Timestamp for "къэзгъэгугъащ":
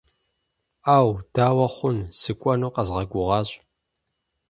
2.75-3.49